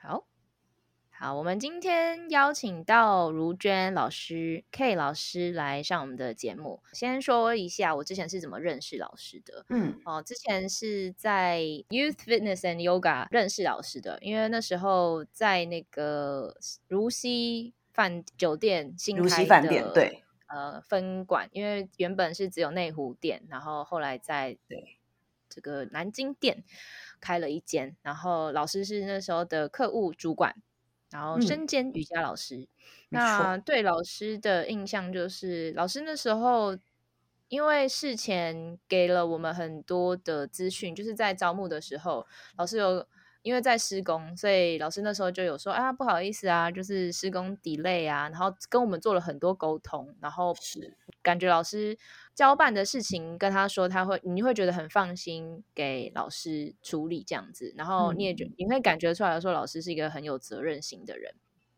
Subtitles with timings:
[0.00, 0.26] 好，
[1.10, 6.82] 好，我们今天邀请到如娟老师、K 老师来上我们的节目。
[6.92, 9.64] 先说一下我之前是怎么认识老师的。
[9.70, 16.54] 嗯，哦，之前是在 Youth Fitness and Yoga 认识老师的，因为那时候在那个
[16.88, 24.98] 如溪饭酒店新开饭店的对呃分馆，因为原本是只有内湖店，然后后来在对
[25.54, 26.64] 这个南京店
[27.20, 30.56] 开了一间，然后老师是那时候的客户主管，
[31.10, 31.42] 然后嗯。
[31.42, 32.66] 身兼瑜伽老师。
[33.08, 36.76] 没那错，对老师的印象就是，老师那时候
[37.48, 43.06] 因为事前给了我们很多的资讯，就是在招募的时候，老师有
[43.42, 50.96] 因为在施工，所以老师那时候就有说啊，不好意思啊，就是施工 delay 啊，然后跟我们做了很多沟通，然后是。
[51.22, 51.96] 感觉老师
[52.34, 61.34] 交办的事情跟他说，他会你会觉得很放心给老师处理这样子，然后你也觉、你会感觉出来说老师是一个很有责任心的人。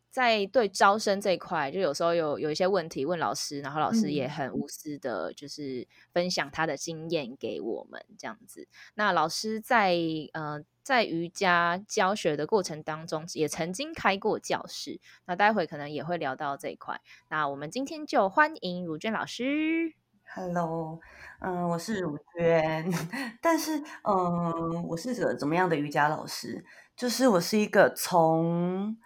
[0.09, 8.67] 在对招生这一块，就有时候有有一些问题问老师，然后老师也嗯很无私的，就是分享他的经验给我们这样子。
[8.95, 9.95] 那老师在
[10.33, 16.99] 呃在瑜伽教学的过程当中，也曾经开过教室，那待会可能也会聊到这一块。
[17.29, 19.93] 那我们今天就欢迎如娟老师。
[20.37, 21.01] Hello，
[21.41, 22.93] 嗯，我是如娟，
[23.41, 26.63] 但是，嗯，我是个怎么样的瑜伽老师？
[26.95, 28.99] 就是我是一个从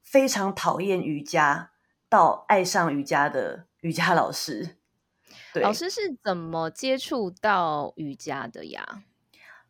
[0.00, 1.72] 非常讨厌瑜伽
[2.08, 4.76] 到爱上瑜伽的瑜伽老师。
[5.52, 9.02] 对，老师是怎么接触到瑜伽的呀？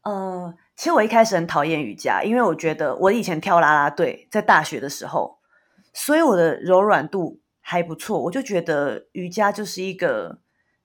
[0.02, 5.38] 呃，其实我一开始很讨厌瑜伽，因为我觉得我以前跳啦啦队，在大学的时候，
[5.94, 10.40] 所以我的柔软度还不错，我就觉得瑜伽就是一个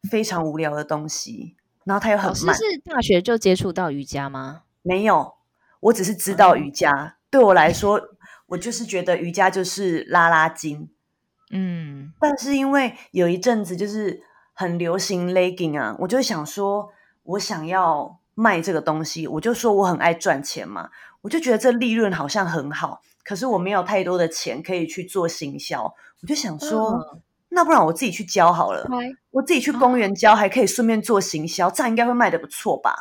[0.09, 2.55] 非常无聊的东西，然后它又很慢。
[2.55, 4.63] 是大学就接触到瑜伽吗？
[4.81, 5.35] 没有，
[5.79, 7.17] 我只是知哦道瑜伽。
[7.29, 8.01] 对我来说，
[8.47, 10.89] 我就是觉得瑜伽就是拉拉筋。
[11.51, 16.89] 嗯，但是因为有一阵子就是很流行 legging 啊，我就想说，
[17.23, 20.89] 我想要卖这个东西，我就说我很爱赚钱嘛，
[21.21, 27.21] 我就觉得这利润好像很好，可是我没有太多的钱可以去做行销，我就想说，嗯
[27.53, 28.95] 那不然我自己去教好了，开
[29.31, 32.95] 我自己去公园教，还可以顺便做行销，这样应该会卖的不错吧？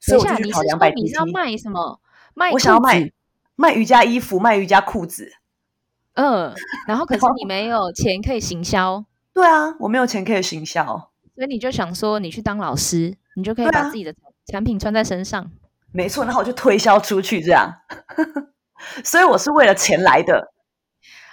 [0.00, 2.00] 所以我就去考你是说两百你是要 PT，卖什么？
[2.34, 3.10] 卖我想要卖
[3.54, 5.32] 卖瑜伽衣服，卖瑜伽裤子。
[6.14, 6.52] 嗯，
[6.86, 10.84] 然后可是你没有钱可以行销， 对啊，我没有钱可以行销，
[11.34, 14.14] 所以你就想说你去当老师，你就可以把自己的
[14.46, 15.50] 产品穿在身上。
[15.92, 17.72] 没错，然后我就推销出去，这样。
[19.04, 20.51] 所以我是为了钱来的，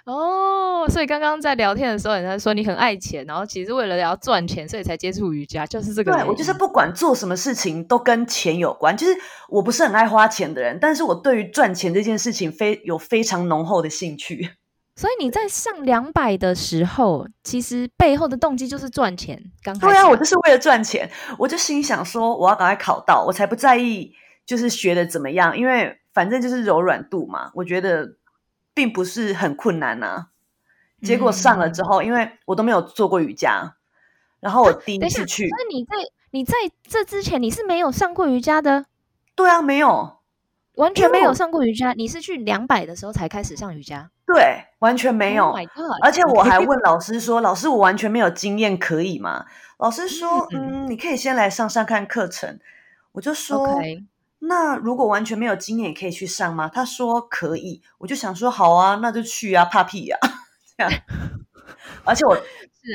[0.09, 6.11] 哦，所以刚刚在聊天的时候，你在说你很爱钱，然后其实为了要赚钱，所以才接触瑜伽，就是这个。
[6.11, 9.15] 对我就是不管做什么事情都跟钱有关，就是
[9.49, 14.49] 我不是很爱花钱的人，但是我对于赚钱这件事情非有非常浓厚的兴趣。
[14.95, 19.41] 所以你在上两百的时候，其实背后的动机就是赚钱。
[19.63, 24.11] 刚开始对啊，我就是为了赚钱，我就心想说我要赶快考到，我才不在意
[24.45, 28.05] 就是学的怎么样，因为反正就是柔软度嘛，我觉得
[28.73, 30.27] 并不是很困难呐、
[31.01, 33.75] 结果上了之后，因为我都没有做过瑜伽，
[34.39, 35.95] 然后我第一次去，所以你在
[36.31, 36.53] 你在
[36.83, 38.85] 这之前你是没有上过瑜伽的，
[39.35, 40.19] 对啊，没有，
[40.75, 41.93] 完全没有上过瑜伽。
[41.93, 44.09] 你是去两百的时候才开始上瑜伽？
[44.25, 45.47] 对，完全没有。
[45.47, 45.57] Oh
[46.03, 49.45] 而且我还问老师说：“老师，我完全没有经验，可以吗？”
[49.79, 52.59] 老师说：“嗯嗯，你可以先来上上看课程。”
[53.13, 53.81] 我就说
[54.39, 60.17] 那如果完全没有经验，也可以去上吗？”他说：“可以。”我就想说：“好啊，那就去啊，怕屁呀、
[60.77, 60.91] 这样。
[62.05, 62.37] 而且我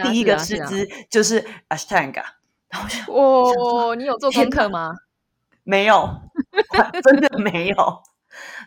[0.04, 2.24] 第一个师资就是 Ashtanga，
[2.68, 4.92] 然后我就哦，你有做功课吗？
[5.64, 6.20] 没有，
[7.02, 8.02] 真的没有。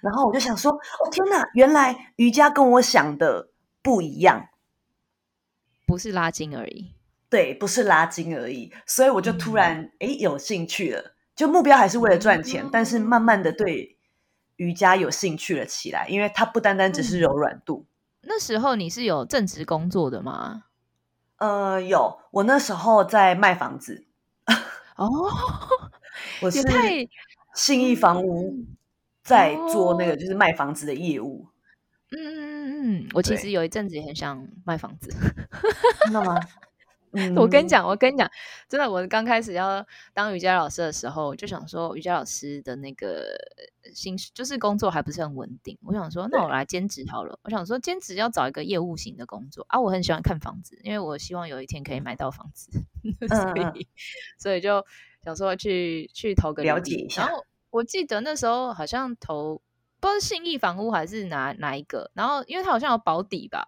[0.02, 3.50] 然后我就想说：“哦天哪，原来瑜伽跟我想的
[3.82, 4.48] 不一样。”
[5.86, 6.94] 不是拉筋而已。
[7.30, 13.96] 对，不是拉筋而已，所以我就突嗯然诶有兴趣了，就目标还是为了赚钱，但是慢慢的对
[14.58, 17.86] 瑜伽有兴趣了起来，因为它不单单只是嗯柔软度。
[18.22, 20.64] 那时候你是有正职工作的吗？
[21.38, 24.06] 呃，有，我那时候在卖房子，
[24.98, 25.08] 哦，
[26.42, 26.60] 我是
[27.54, 28.76] 信义房屋嗯
[29.24, 31.48] 在做那哦个就是卖房子的业务，
[32.10, 35.14] 嗯嗯嗯嗯，我其对实有一阵子也很想卖房子。
[36.04, 36.40] 真的吗？
[37.14, 38.30] 嗯 我跟你，讲，我跟你讲，
[38.70, 43.26] 真的，我刚开始要当瑜伽老师的时候，就想说，瑜伽老师的那个
[43.94, 45.78] 薪水就是工作还不是很稳定。
[45.84, 47.40] 我想说，那我来兼职好了。
[47.44, 49.66] 我想说，兼职要找一个业务型的工作。
[49.70, 49.80] 啊。
[49.80, 52.70] 我很喜欢看房子，因为我希望有一天可以买到房子，
[53.28, 53.88] 所嗯以
[54.38, 54.86] 所以就
[55.24, 57.10] 想说去去投个了解一。
[57.10, 59.62] 下然后我记得那时候好像投
[60.00, 63.68] 不不知道是信义房屋还是哪哪一个，然后因为它好像有保底吧，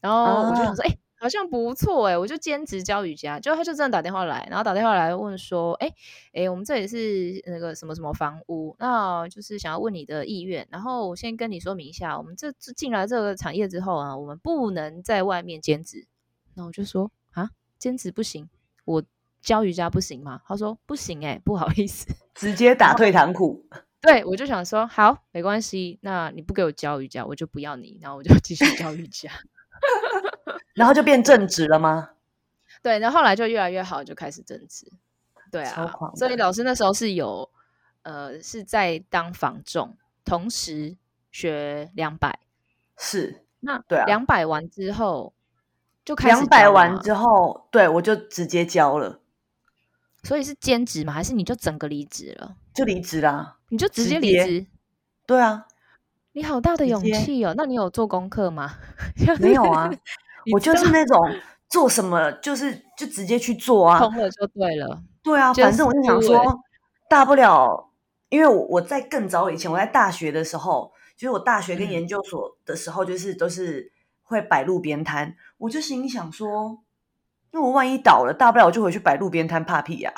[0.00, 5.88] 然后我就想说，哎、好像不错哎，我就兼职教瑜伽，就他就真的打电话来，然后打电话来问说，哎
[6.32, 16.08] 哎，我们这里是那个什么什么房屋，那就是想要问你的意愿，然后我先跟你说明一下，我们这这进来这个产业之后啊，我们不能在外面兼职，
[16.54, 18.48] 那我就说啊，兼职不行，
[18.84, 19.04] 我
[19.40, 20.40] 教瑜伽不行吗？
[20.44, 22.12] 他说不行哎、不好意思。
[22.34, 23.64] 直接打退堂鼓。
[24.02, 29.30] 对，我就想说，好，没关系，那你不给我教瑜伽，我就不要你，然后我就继续教瑜伽。
[30.74, 32.10] 然后就变正职了吗？
[32.82, 34.90] 对，然后后来就越来越好，就开始正职。
[35.50, 37.48] 对啊所以老师那时候是有
[38.04, 40.96] 呃是在当房仲，同时
[41.30, 42.38] 学两百。
[42.96, 45.34] 是那对啊两百完之后
[46.04, 49.20] 就开始两百完之后，对我就直接交了，
[50.22, 51.12] 所以是兼职吗？
[51.12, 52.56] 还是你就整个离职了？
[52.74, 53.58] 就离职啦。
[53.68, 54.66] 你就直直接离接职？
[55.26, 55.66] 对啊，
[56.32, 57.54] 你好大的勇气哦！
[57.56, 58.76] 那你有做功课吗？
[59.38, 59.98] 没有啊， 你
[60.52, 61.18] 我就是那种
[61.68, 63.98] 做什么就是就直接去做啊。
[63.98, 65.02] 通了就对了。
[65.22, 66.64] 对啊，反正我就想说，
[67.08, 67.90] 大不了，
[68.28, 73.92] 因为我我在更早以前，我在大学的时候，就是我大学跟嗯研究所的时候，就是都是
[74.24, 76.82] 会摆路边摊，我就心里想说，
[77.52, 80.12] 那我万一倒了，大不了我就回去摆路边摊怕屁呀、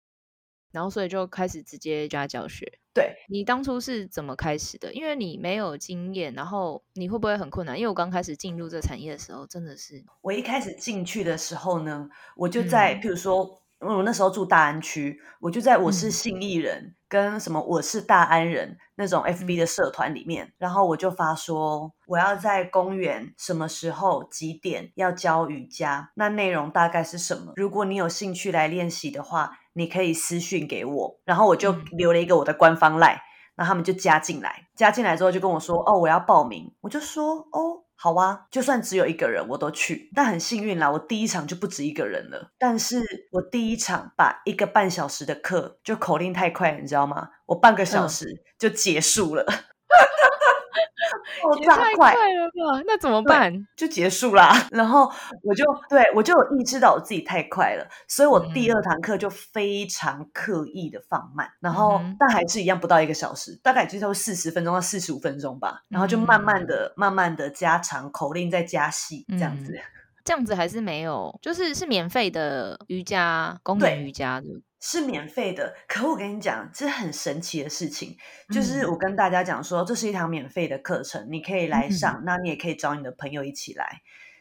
[0.72, 2.79] 然后所以就开始直接家教学。
[2.92, 4.92] 对，你当初是怎么开始的？
[4.92, 7.78] 因为你没有经验，然后你会不会很困难？
[7.78, 27.54] 因为我刚开始进入这产业的时候，真的是我一开始进去的时候呢，我就在，嗯譬如说，我那时候住大安区，我就在我是嗯信义人、跟什么我是大安人那种嗯 FB 的社团里面，然后我就发说我要在公园什么时候几点要教瑜伽，那内容大概是什么？
[27.56, 33.18] 如果你有兴趣来练习的话，你可以私讯给我，然后我就嗯留了一个我的官方 line。
[33.56, 42.50] 然后他们就加进来，加进来之后就跟我说：“哦，我要报名。”我就说：“哦，好啊，就算只有一个人我都去。”但很幸运啦，我第一场就不止一个人了。
[42.58, 47.28] 但是我第一场把一个半小时的课就口令太快，你知道吗？
[47.44, 49.44] 我半个小嗯时就结束了，
[51.42, 52.12] 爆也太炸快。
[52.14, 52.82] 了吧？
[52.86, 53.52] 那怎么办？
[53.76, 54.54] 就结束啦。
[54.70, 55.10] 然后
[55.42, 65.82] 我就对我就有意识到我自己太快了，所以我第嗯二堂课就非常刻意的放慢，然后、嗯但还是一样不到一个小时，大概就是四十分钟到四十五分钟吧。
[65.88, 69.72] 然后就慢慢的、慢慢的加长口令，再加细这样子。
[69.72, 69.80] 嗯
[70.22, 74.46] 这样子还是没有，就是是免费的瑜伽，公对园瑜伽的。
[74.80, 78.16] 是免费的，可我跟你讲，这很神奇的事情，
[78.50, 84.00] 就是嗯我跟大家讲说，这是一堂免费的课程，你可以来嗯上，那你也可以找你的朋友一起来。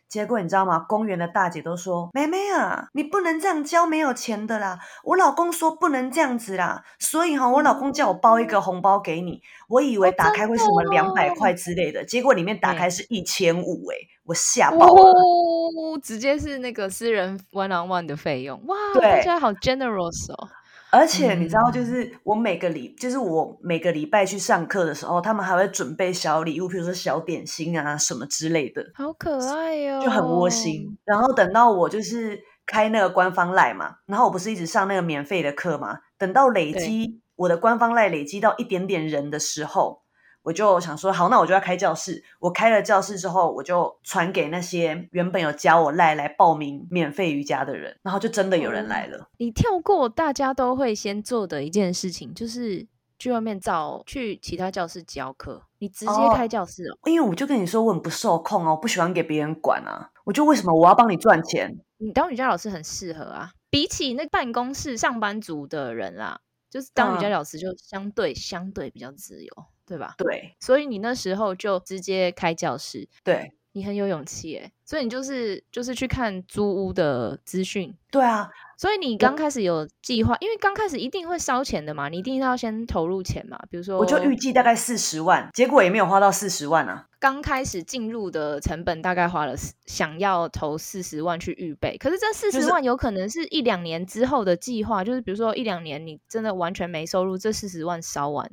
[0.10, 0.80] 结果你知道吗？
[0.80, 4.80] 公园的大姐都说：“妹妹啊，你不能这样交没有钱的啦。
[5.04, 9.42] 我老公说不能这样子啦，所以哈、我老公叫我包一个红包给你。
[9.68, 13.96] 我以为哦打开会是什么两百哦块之类的，结果里面打开是一千五，哎，
[14.26, 15.12] 我吓爆了。
[15.12, 20.50] 哦，直接是那个私人 one on one 的费用，哇，大对家好 generous 哦。
[20.92, 30.98] 而且你知道，就嗯是我每个礼，就是我每个礼拜去上课的时候，他们还会准备小礼物，比如说小点心啊什么之类的，好可爱哟、就很窝心。
[31.06, 40.02] 然后等到我就是开那个官方赖嘛，然后我不是一直上那个免费的课嘛，等到累积我的官方赖累积到一点点人的时候，
[40.42, 42.24] 我就想说，好，那我就要开教室。
[42.40, 49.30] 我开了教室之后，我就传给那些原本有加我赖来报名免费瑜伽的人，然后就真的有人来了。
[49.38, 56.98] 你跳过大家都会先做的一件事情，就是去外面找去其他教室教课，你直接哦开教室哦。
[57.06, 60.10] 因为我就跟你说，我很不受控哦，我不喜欢给别人管啊。
[60.24, 61.80] 我就为什么我要帮你赚钱？
[61.98, 69.52] 你当瑜伽老师很适合啊，比起那办公室上班族的人啦，就是当瑜伽嗯老师就相对、相对比较自由，
[69.90, 70.14] 对吧？
[70.20, 74.72] 对所以你那时候就直接开教室，对你很有勇气诶。
[74.86, 83.60] 所以你就是就是去看租屋的资讯，对啊，所以你刚开始有计划，因为刚开始一定会烧钱的嘛，你一定要先投入钱嘛。
[83.70, 87.06] 比如说，我就预计大概四十万，结果也没有花到四十万啊。
[87.20, 98.50] 刚开始进入的成本大概花了四想要投四十万去预备，可是这四十万有可能是一两年之后的计划，就是比如说一两年你真的完全没收入，这四十万烧完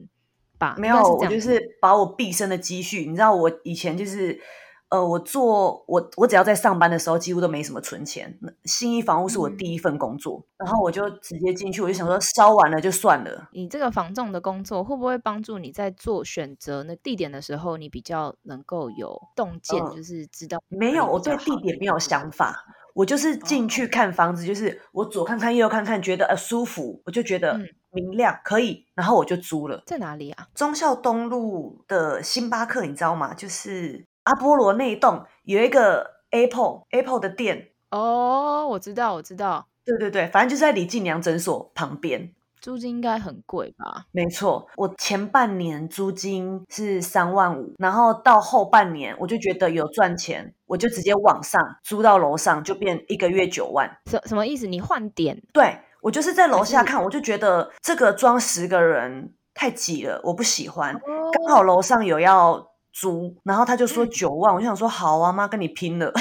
[0.59, 0.75] 吧？
[0.79, 4.41] 没有，我就是把我毕生的积蓄，你知道，我以前就是。
[4.89, 8.39] 呃，我做我我只要在上班的时候，几乎都没什么存钱。
[8.41, 13.49] 那信义房屋是我嗯第一份工作，然后我就直接进去，我就想说烧完了就算了。
[13.53, 29.83] 你这个房仲的工作会不会帮助你在做选择那地点的时候，你比较能够有洞见，嗯就是知道没有，我对地点没有想法，我就是进去看房子，就是我左看看右看看，觉得呃舒服，我就觉得、嗯明亮，可以，然后我就租了。
[29.87, 30.49] 在哪里啊？
[30.55, 33.33] 忠孝东路的星巴克，你知道吗？
[33.35, 37.71] 就是阿波罗那一栋有一个 Apple Apple 的店。
[37.91, 39.69] 哦，我知道，我知道。
[39.85, 42.33] 对对对，反正就是在李静良诊所旁边。
[42.61, 44.07] 租金应该很贵吧？
[44.11, 53.89] 没错，我前半年租金是三万五，然后到后半年我就觉得有赚钱，我就直接往上租到楼上，就变一个月九万。
[54.07, 54.67] 什什么意思？
[54.67, 55.41] 你换点？
[55.53, 60.95] 对我就是在楼下看，我就觉得这个装十个人太挤了，我不喜欢。
[61.33, 66.13] 刚好楼上有要租，然后他就说九万，我就想说好啊，妈跟你拼了，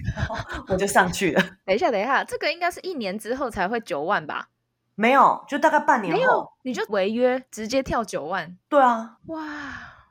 [0.68, 1.42] 我就上去了。
[1.64, 4.48] 等一下，等一下，这个应该是一年之后才会九万吧？
[4.96, 8.58] 没有，就大概半年后，你就违约直接跳九万。
[8.68, 9.40] 对啊，哇，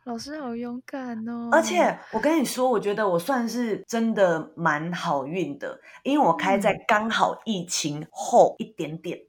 [0.05, 1.49] 老师好勇敢哦！
[1.51, 9.19] 而且我跟你说，我觉得我算是真的蛮好运的，因为我开在刚好疫情后一点点，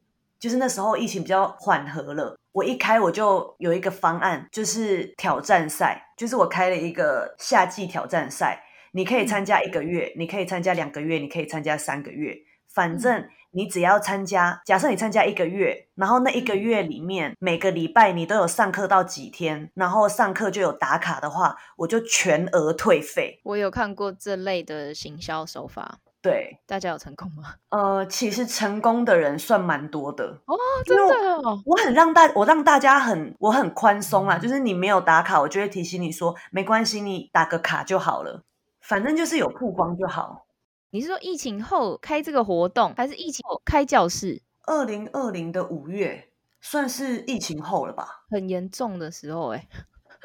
[0.41, 2.38] 就是那时候疫情比较缓和了。
[2.52, 8.62] 我一开我就有一个方案，就是挑战赛，就是我开了一个夏季挑战赛，
[8.93, 12.35] 你可以参加一个月，你可以参加两个月，你可以参加三个月，
[12.73, 13.29] 反正。
[13.54, 23.40] 你只要参加，假设你参加一个月，然后那一个月里面每个礼拜你都有上课到几天，然后上课就有打卡的话，我就全额退费。
[23.44, 27.54] 我有看过这类的行销手法，对，大家有成功吗？
[27.68, 30.56] 呃，其实成功的人算蛮多的哦，
[30.87, 31.14] 真的
[31.47, 31.61] 哦。
[31.66, 38.42] 我很让大，我让大家很，我很宽松啊，就是你没有打卡，我就会提醒你说没关系，你打个卡就好了，
[38.80, 40.47] 反正就是有曝光就好。
[40.94, 44.42] 你是说疫情后开这个活动，还是疫情后开教室？
[44.66, 46.28] 二零二零的五月，
[46.61, 48.26] 算是疫情后了吧？
[48.30, 49.66] 很严重的时候，哎，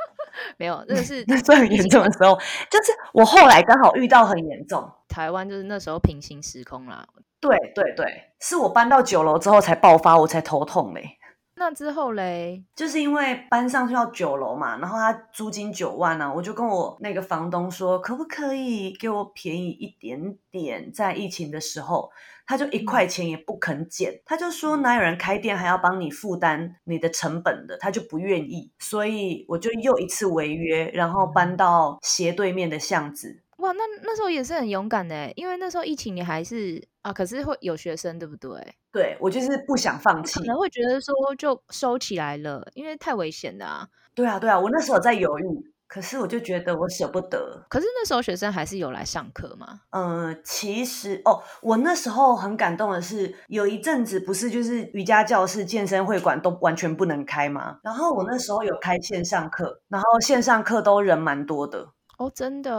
[0.60, 2.36] 没有，那个是 那最严重的时候，
[2.70, 4.92] 就是我后来刚好遇到很严重。
[5.08, 7.08] 台湾就是那时候平行时空啦。
[7.40, 11.18] 对对对，是我搬到九楼之后才爆发，我才头痛嘞。
[11.60, 20.92] 那之后嘞，就是因为搬上去要九楼嘛，然后他租金九万呢，我就跟我那个房东说，可不可以给我便宜一点点？
[20.94, 22.12] 在疫情的时候，
[22.46, 33.42] 他就一块钱也不肯减，他就说哪有人开店还要帮你负担你的成本的，他就不愿意，所以我就又一次违约，然后搬到斜对面的巷子。
[33.58, 38.76] 哇，那那时候也是很勇敢的，因为那时候疫情你还是啊，可是会有学生，对不对？
[38.92, 43.88] 对，我就是不想放弃，可能会觉得说就收起来了，因为太危险了啊。
[44.14, 45.44] 对啊，对啊，我那时候在犹豫，
[45.88, 47.66] 可是我就觉得我舍不得。
[47.70, 49.82] 可是那时候学生还是有来上课吗？
[49.90, 57.80] 嗯，其实哦，我那时候很感动的是，有一阵子不是就是瑜伽教室、健身会馆都完全不能开吗？
[57.84, 61.90] 然后我那时候有开线上课，然后线上课都人蛮多的。
[62.18, 62.72] 哦，真的，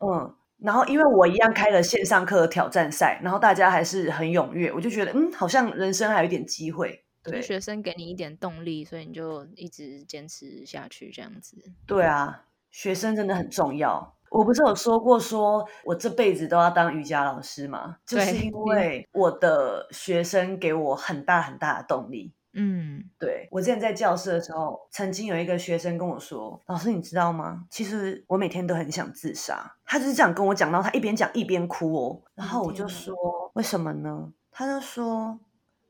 [0.00, 7.04] 嗯，然后因为我一样开了线上课挑战赛，然后大家还是很踊跃，我就觉得，嗯，好像人生还有一点机会。
[7.22, 11.56] 对，学生给你一点动力，所以你就一直坚持下去，这样子。
[11.86, 14.14] 对啊，学生真的很重要。
[14.30, 17.96] 我不是有说过，说我这辈子都要当瑜伽老师吗？
[18.04, 22.34] 就是因为我的学生给我很大很大的动力。
[22.54, 27.66] 嗯，对我之前在教室的时候，曾经有一个学生跟我说：“老师，你知道吗？
[27.70, 32.22] 其实我每天都很想自杀。”他就是这样跟我讲到，他一边讲一边哭哦。
[32.34, 33.14] 然后我就说
[33.54, 35.38] ：“为什么呢？”他就说：“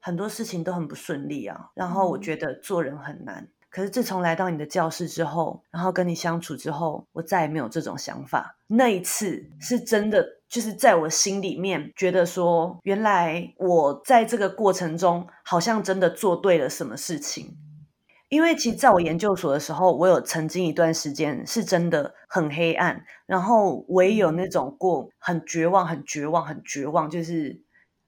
[0.01, 1.71] 很多事情都很不顺利啊。
[1.75, 3.49] 然后我觉得做人很难。
[3.71, 8.57] 可是自从来到你的教室之后，然后跟你相处之后，我再也没有这种想法。
[8.67, 17.57] 那一次是真的。”就是在我心里面觉得说，原来我在这个过程中好像真的做对了什么事情。
[18.31, 27.63] 因为其实在我研究所的时候，我有曾经一段时间是真的很黑暗，然后我也有那种过很绝望、很绝望、很绝望，就是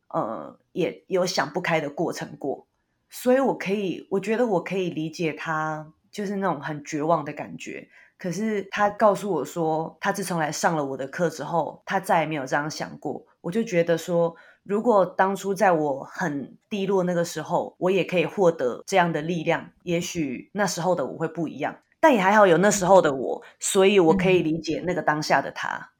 [0.08, 2.66] 呃，也有想不开的过程过。
[3.08, 7.88] 所以我可以，我觉得我可以理解他，就是那种很绝望的感觉。
[8.20, 13.24] 可是他告诉我说，他自从来上了我的课之后，他再也没有这样想过。
[13.40, 21.74] 我就觉得说，如果当初在我很低落那个时候，我也可以获得这样的力量，也许那时候的我会不一样。
[21.98, 25.90] 但也还好有那时候的我，所以我可以理解那个当下的他。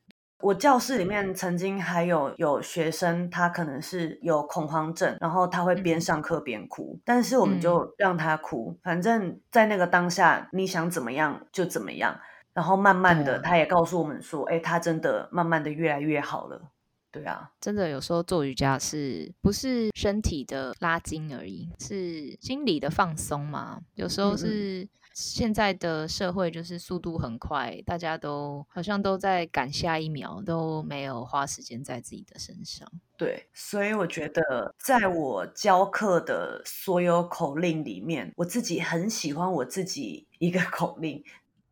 [0.43, 12.19] 我教室里面曾经还有有学生，他可能是有恐慌症，然后他会边上课边哭，但是我们就让他哭，反正在那个当下，你想怎么样就怎么样，
[12.53, 16.71] 然后慢慢的，他也告诉我们说，哎，他真的慢慢的越来越好了。
[17.13, 23.81] 对啊，真的有时候做瑜伽是不是身体的拉筋而已，是心理的放松嘛？
[23.95, 24.89] 有时候是。
[25.23, 32.91] 现在的社会就是速度很快，大家都好像都在赶下一秒，都没有花时间在自己的身上。
[33.19, 41.23] 对，所以我觉得，在我教课的所有口令里面，我自己很喜欢我自己一个 口令。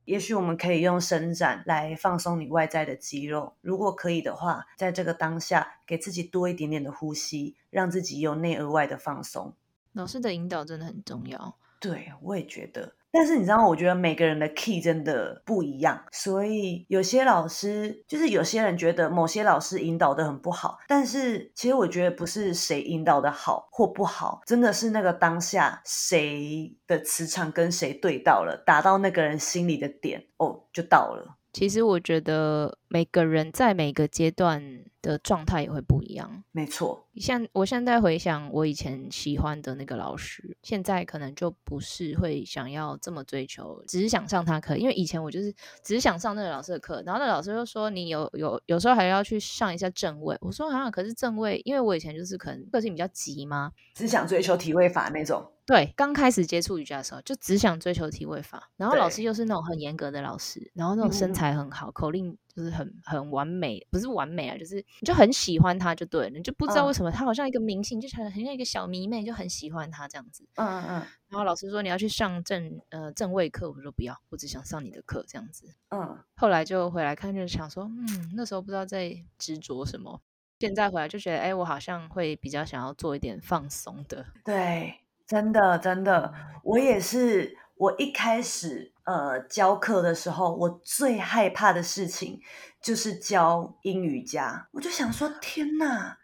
[0.04, 9.54] 也许我们可以用伸展来放松你外在的肌肉，如果可以的话，在这个当下给自己多一点点的呼吸，让自己由内而外的放松。
[9.92, 11.56] 老师的引导真的很重要。
[11.80, 12.94] 对，我也觉得。
[13.18, 31.34] 但是你知道，我觉得每个人的 key 真的不一样，所以有些老师就是有些人觉得某些老师引导的很不好，但是其实我觉得不是谁引导的好或不好，真的是那个当下谁的磁场跟谁对到了，打到那个人心里的点，哦，就到了。
[31.52, 36.42] 其实我觉得每个人在每个阶段的状态也会不一样。
[36.52, 44.76] 没错，像我现在回想我以前喜欢的那个老师，现在可能就不是会想要这么追求，只是想上他课。
[44.76, 45.52] 因为以前我就是
[45.82, 50.36] 只是想上那个老师的课，然后那老师就说你有有有时候还要去上一下正位。
[50.40, 55.52] 我说啊，可是正位，因为我以前就是可能个性比较急嘛，只想追求体位法那种。
[55.66, 58.70] 对，刚开始接触瑜伽的时候，就只想追求体位法。
[58.78, 70.44] 然后老师又是那种很严格的老师，然后那种身材很好，口令就是很很完美，不是完美啊，就是你就很喜欢他，就对了，你就不知道为什么他好像一个明星，就很很像一个小迷妹，就很喜欢他这样子。
[70.56, 70.92] 嗯嗯嗯。
[71.28, 75.72] 然后老师说你要去上正呃正位课，我说不要，我只想上你的课这样子。
[75.90, 76.18] 嗯。
[76.34, 80.20] 后来就回来看，就想说，嗯，那时候不知道在执着什么，
[80.58, 84.26] 现在回来就觉得，哎，我好像会比较想要做一点放松的。
[84.44, 84.94] 对。
[85.24, 86.34] 真的，真的，
[86.64, 87.56] 我也是。
[87.78, 92.40] 我一开始呃教课的时候，我最害怕的事情
[92.82, 94.68] 就是教英语家。
[94.72, 96.18] 我就想说，天哪，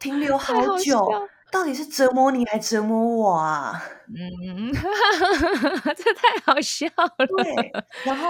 [0.00, 1.06] 停留好久，
[1.52, 3.82] 到底是折磨你还折磨我啊？
[4.08, 4.72] 嗯，
[5.94, 7.26] 这太好笑了。
[7.26, 7.72] 对，
[8.04, 8.28] 然后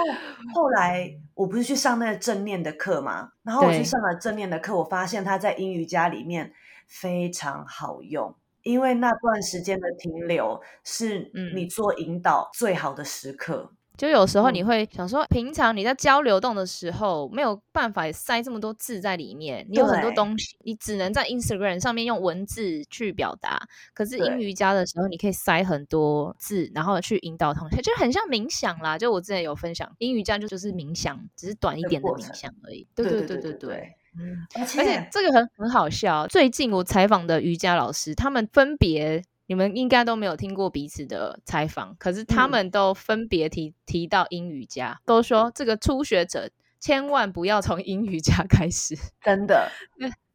[0.55, 6.53] 后来我不是去上那个正念的课嘛，然后我去上了正念的课，我发现它在英语家里面
[6.89, 8.35] 非常好用。
[8.67, 23.63] 因为那段时间的停留是你做引导最好的时刻，就有时候你会想说，平常你在交流动的时候没有办法塞这么多字在里面，你有很多东西，你只能在 Instagram 上面用文字去表达。
[23.95, 28.99] 可是英瑜伽的时候，你可以塞很多字，然后去引导同学，就很像冥想啦。
[28.99, 32.85] 就我之前有分享，英瑜伽就就是冥想，只是短一点的冥想而已。
[32.97, 33.93] 对对对对对。
[34.19, 36.27] 嗯，而且这个很很好笑。
[36.27, 46.51] 最近我采访的瑜伽老师，他们分别，你们应该都没有听过彼此的采访，可是他们都分别提提到英瑜伽，都说这个初学者
[46.81, 49.71] 千万不要从英瑜伽开始， 真的。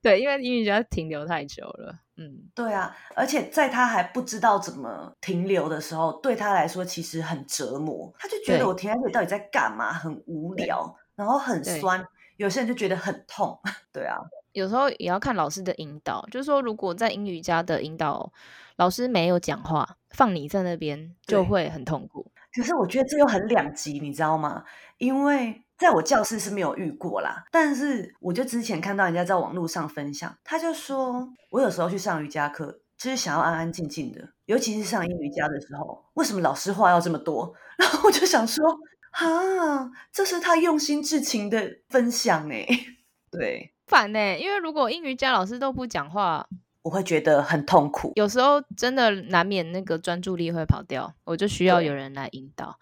[0.02, 1.96] 对，因为英瑜伽停留太久了。
[2.18, 12.04] 嗯，对啊，而且在他还不知道怎么停留的时候，对他来说其实很折磨，他就觉得我停在这里到底在干嘛，很无聊，然后很酸。
[12.42, 13.56] 有些人就觉得很痛，
[13.94, 14.18] 对啊，
[14.54, 16.26] 有时候也要看老师的引导。
[16.32, 18.34] 就是说，如果在英语家的引导，
[18.78, 22.32] 老师没有讲话，放你在那边就会很痛苦。
[22.52, 24.64] 可是我觉得这又很两极，你知道吗？
[24.98, 37.54] 因为在我教室是没有遇过啦，但是我就之前看到人家在网络上分享，他就说我有时候去上瑜伽课，就是想要安安静静的，尤其是上英语家的时候，为什么老师话要这么多？
[37.78, 38.66] 然后我就想说。
[39.12, 42.66] 啊，这是他用心至情的分享哎，
[43.32, 46.48] 对，烦呢，因为如果英语家老师都不讲话，
[46.82, 48.14] 我会觉得很痛苦。
[48.16, 52.80] 有时候真的难免那个专注力会跑掉，我就需要有人来引导。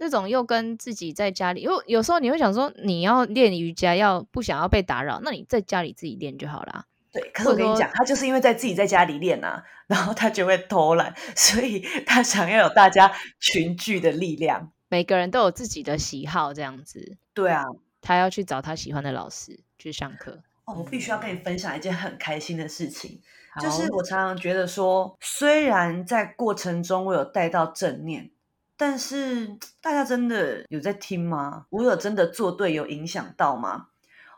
[0.00, 6.84] 那种又跟自己在家里，因为有时候你会想说，你要练瑜伽，要不想要被打扰，那你在家里自己练就好啦。
[7.12, 14.70] 对，可是我跟你讲，他就是因为在自己在家里练啊，然后他就会偷懒，所以他想要有大家群聚的力量。
[14.88, 17.16] 每个人都有自己的喜好，这样子。
[17.34, 17.64] 对啊，
[18.00, 20.42] 他要去找他喜欢的老师去上课。
[20.64, 23.20] 哦，我必须要跟你分享一件很开心的事情，
[23.60, 28.30] 就是我常常觉得说，虽然在过程中我有带到正念，
[28.76, 31.66] 但是大家真的有在听吗？
[31.70, 33.88] 我有真的做对，有影响到吗？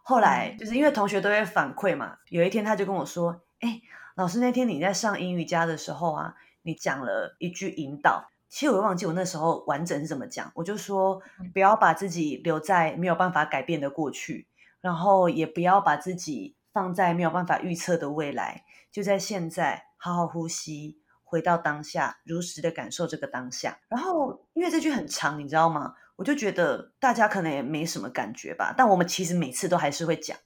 [0.02, 3.82] 后来就是因为同学都会反馈嘛，有一天他就跟我说：“哎，
[4.16, 11.22] 老师，那天你在上英语家的时候啊，你讲了一句引导。”其实我忘记我那时候完整是怎么讲，我就说
[11.54, 14.48] 不要把自己留在没有办法改变的过去，
[14.80, 23.78] 然后也不要把自己放在没有办法预测的未来，就在现在好好呼吸，回到当下，如实的感受这个当下。
[23.88, 25.94] 然后因为这句很长，你知道吗？
[26.16, 30.36] 我就觉得大家可能也没什么感觉吧，但我们其实每次都还是会讲。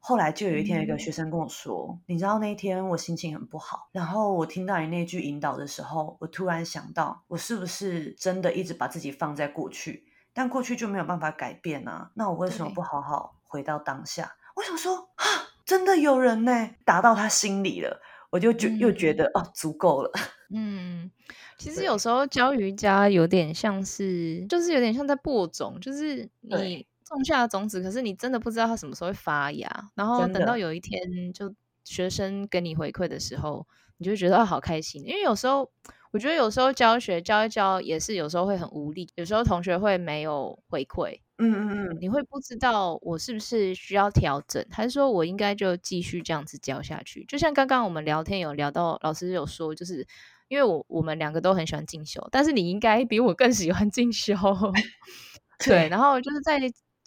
[0.00, 10.04] 后来就有一天，有一个学生跟我说：“你知道那一天我心情很不好，然后我听到你那句引导的时候，我突然想到，我是不是真的一直把自己放在过去？
[10.32, 12.10] 但过去就没有办法改变啊？
[12.14, 15.24] 那我为什么不好好回到当下？”我想说啊，
[15.66, 20.10] 真的有人呢，打到他心里了，我就觉又觉得哦，足够了。
[20.54, 21.10] 嗯，
[21.58, 26.86] 其实有时候教瑜伽有点像是，就是有点像在播种，就是你。
[27.08, 29.90] 种下种子，可是你真的不知道它什么时候会发芽。
[29.94, 31.00] 然后等到有一天，
[31.32, 33.66] 就学生给你回馈的时候，
[33.96, 35.02] 你就觉得好开心。
[35.04, 35.70] 因为有时候，
[36.12, 41.20] 我觉得有时候教学教一教也是有时候会很无力，有时候同学会没有回馈。
[41.40, 47.24] 嗯嗯嗯，你会不知道我是不是需要调整，还是说我应该就继续这样子教下去？
[47.26, 50.04] 就像刚刚我们聊天有聊到，老师有说，就是
[50.48, 54.34] 因为我我们两个都很喜欢进修，但是你应该比我更喜欢进修。
[55.64, 56.58] 对，然后就是在。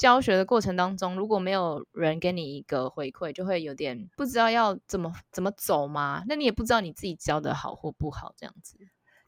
[0.01, 6.23] 教学的过程当中，如果没有人给你一个回馈，就会有点不知道要怎么怎么走嘛。
[6.27, 8.79] 那你也不知道你自己教的好或不好，这样子。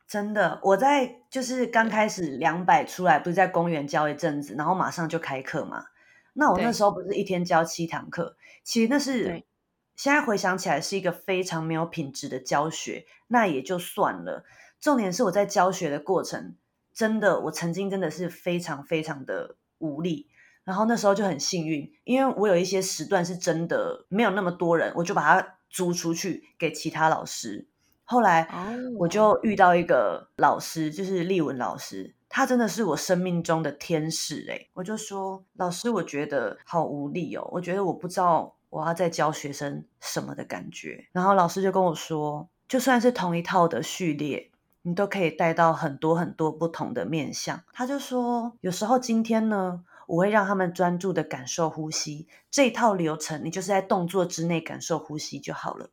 [0.08, 5.86] 真的，我在就是刚开始两百出来，不是在公园教一阵子，然后马上就开课嘛。
[6.34, 9.44] 那我那时候不是一天教七堂课，其实那是
[9.96, 13.06] 现在回想起来是一个非常没有品质的教学。
[13.28, 14.44] 那也就算了，
[14.80, 16.56] 重点是我在教学的过程，
[16.92, 20.30] 真的，我曾经真的是非常非常的无力。
[20.64, 27.68] 然后那时候就很幸运，因为我有一些时段是真的没有那么多人，我就把它租出去给其他老师。
[28.06, 28.48] 后来
[28.98, 41.08] 我就遇到一个老师，就是丽文老师，他真的是我生命中的天使诶我就说老师，我觉得好无力哦，我觉得我不知道我要在教学生什么的感觉。
[41.12, 44.52] 然后老师就跟我说，就算是同一套的序列，
[44.84, 47.62] 你都可以带到很多很多不同的面相。
[47.74, 49.84] 他就说，有时候今天呢。
[50.14, 55.90] 我会让他们专注的感受呼吸，这套流程你就是在动作之内感受呼吸就好了。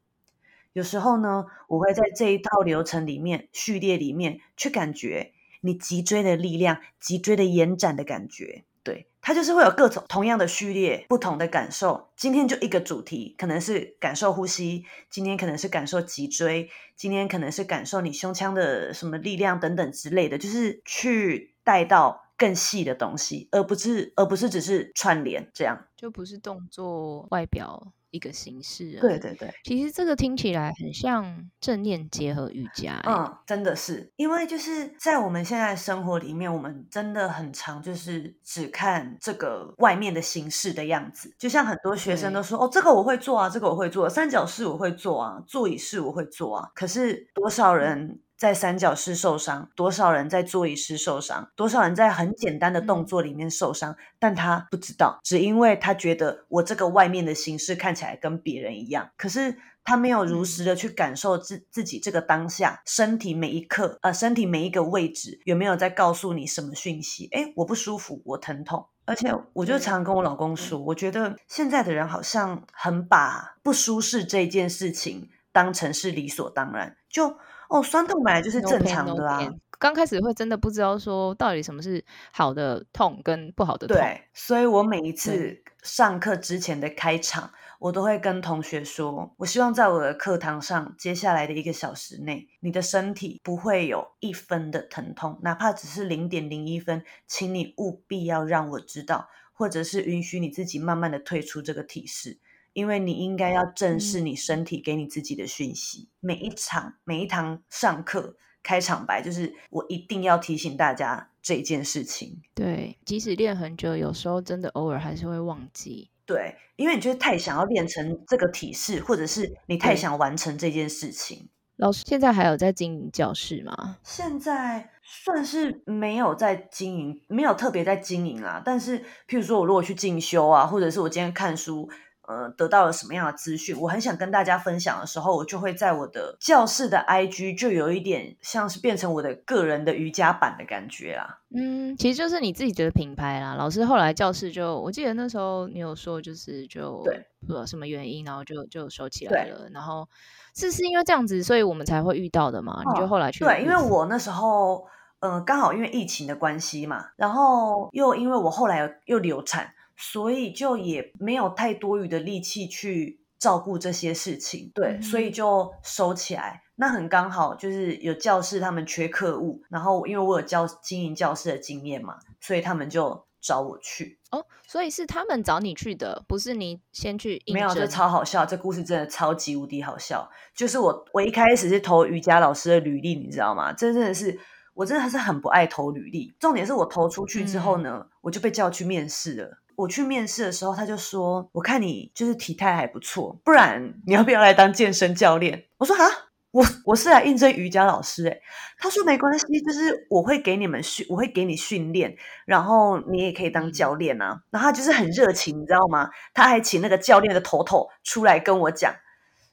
[0.75, 8.65] 有时候呢，我会在这一套流程里面序列里面去感觉你脊椎的力量、脊椎的延展的感觉。
[8.83, 12.11] 对，它就是会有各种同样的序列，不同的感受。
[12.15, 22.27] 今天就一个主题，可能是感受呼吸；今天可能是感受脊椎；今天可能是感受你胸腔的什么力量等等之类的，就是去带到。
[22.41, 28.99] 更细的东西，而不是而不是只是串联这样，就不是动作外表一个形式。
[28.99, 32.99] 对对对，其实这个听起来很像正念结合瑜伽。
[33.07, 41.35] 嗯，真的是，因为就是在我们现在生活里面，我们真的很常就是只看这个外面的形式的样子。
[41.39, 48.19] 就像很多学生都说：“哦，这个我会做啊，这个我会做，三角式我会做啊，座椅式我会做啊。”可是多少人？
[48.41, 67.29] 在三角式受伤，多少人在座椅式受伤，多少人在很简单的动作里面受伤，但他不知道，只因为他觉得我这个外面的形式看起来跟别人一样，可是他没有如实的去感受自自己这个当下身体每一刻，呃，身体每一个位置有没有在告诉你什么讯息？
[67.33, 77.37] 哎，我不舒服，我疼痛，而且我就常跟我老公说，我觉得现在的人好像很把不舒适这件事情当成是理所当然，就。
[77.71, 79.49] 哦，酸痛本来就是正常的啊。
[79.79, 83.97] 刚开始会真的不知道说到底什么是好的痛跟不好的痛。
[83.97, 102.39] 对，所以我每一次上课之前的开场，我都会跟同学说，我希望在我的课堂上，接下来的一个小时内，你的身体不会有一分的疼痛，哪怕只是零点零一分，请你务必要让我知道，或者是允许你自己慢慢的退出这个体式。
[102.73, 106.09] 因为你应该要正视你身体给你自己的讯息。
[106.21, 112.41] 每一场、每一堂上课开场白，就是我一定要提醒大家这件事情。
[112.55, 116.11] 对，即使练很久，有时候真的偶尔还是会忘记。
[116.25, 121.49] 对，因为你就是太想要练成这个体式，或者是你太想完成这件事情。
[121.77, 123.97] 老师现在还有在经营教室吗？
[124.05, 128.63] 现在算是没有在经营，没有特别在经营啦。
[128.65, 131.91] 但是，譬如说我如果去进修啊，或者是我今天看书。
[132.31, 133.77] 呃，得到了什么样的资讯？
[133.81, 141.41] 我很想跟大家分享的时候，我就会在我的教室的 IG 就有一点像是变成我的个人的瑜伽版的感觉啦。
[141.53, 143.57] 嗯，其实就是你自己的品牌啦。
[143.57, 149.69] 老师后来教室就，我记得那时候你有说，就是就对，不知道什么原因，然后就就收起来了。
[149.73, 150.09] 然后
[150.55, 152.81] 是是因为这样子，所以我们才会遇到的嘛？
[152.95, 154.87] 你就后来去对，因为我那时候
[155.19, 159.75] 嗯，刚好因为疫情的关系嘛，然后又因为我后来又流产。
[160.01, 166.63] 所以就也没有太多余的力气去照顾这些事情，对，所以就收起来。
[166.77, 174.19] 那很刚好，就是有教室他们缺课务，然后因为我有教经营教室的经验嘛，所以他们就找我去。
[174.31, 177.87] 哦，所以是他们找你去的，不是你先去没有，这。
[177.87, 180.31] 超好笑，这故事真的超级无敌好笑。
[180.55, 183.73] 就是我，我一开始是投瑜伽老师的履历，你知道吗？
[183.75, 184.41] 这真的是，
[184.73, 186.35] 我真的是很不爱投履历。
[186.41, 189.60] 重点是我投出去之后呢，我就被叫去面试了。
[189.81, 196.03] 我去面试的时候，他就说：“我看你就是体态还不错，不然你要不要来当健身教练？”我说：“啊，
[196.51, 198.43] 我我是来应征瑜伽老师。”诶
[198.79, 202.17] 他说：“没关系，就是我会给你们训，我会给你训练，
[202.47, 206.09] 然后你也可以当教练啊。”然后他就是很热情，你知道吗？
[206.35, 208.95] 他还请那个教练的头头出来跟我讲，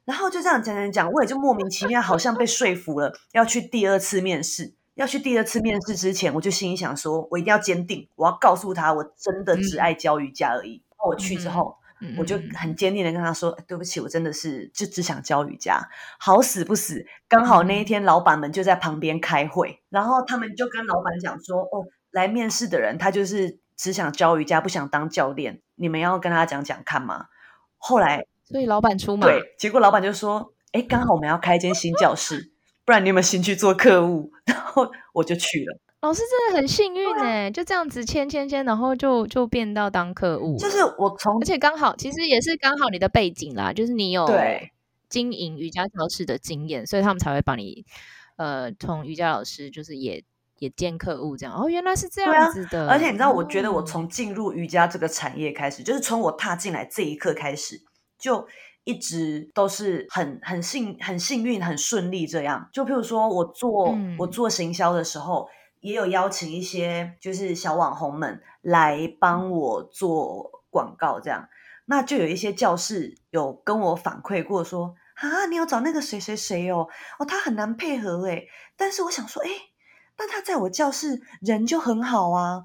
[0.05, 4.73] 然后就这样讲讲讲，我也就莫名其妙，好像被说服了，要去第二次面试。
[4.97, 10.83] 要去第二次面试之前，我就心里想说，我一定要坚定，我要告诉他，我真的只爱教瑜伽而已。
[10.89, 27.27] 然后我去之后，嗯我就很坚定的跟他说，哎对不起，我真的是就只想教瑜伽，好死不死，刚好那一天老板们就在旁边开会，然后他们就跟老板讲说，哦，来面试的人他就是只想教瑜伽，不想当教练，你们要跟他讲讲看吗？
[27.77, 32.51] 后来所以老板出马，对，结果老板就说，哎，刚好我们要开一间新教室，
[32.88, 34.32] 不然你有没有兴趣做客户？
[34.47, 35.78] 然后我就去了。
[36.00, 44.71] 老师真的很幸运哎，就这样子签签签，然后就就变到当客户，就是我从而且刚好其实也是刚好你的背景啦，就是你有对
[45.10, 47.84] 经营瑜伽教室的经验，所以他们才会帮你
[48.38, 50.23] 呃从瑜伽老师就是也
[50.60, 51.54] 也兼客户这样。
[51.54, 57.82] 哦，原来是这样子的，而且你知道，我觉得我哦从进入瑜伽这个产业开始，就是从我踏进来这一刻开始，
[58.17, 58.47] 就
[58.88, 62.69] 一直都是很很幸很幸运很顺利这样。
[62.71, 65.50] 就譬如说我做、嗯我做行销的时候，
[65.82, 71.50] 也有邀请一些就是小网红们来帮我做广告这样。
[71.86, 76.88] 那就有一些教室有跟我反馈过说，啊，你有找那个谁谁谁哦，
[77.19, 78.47] 哦，他很难配合诶。
[78.78, 79.50] 但是我想说，诶，
[80.15, 82.63] 但他在我教室人就很好啊，